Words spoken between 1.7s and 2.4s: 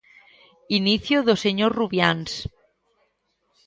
Rubiáns.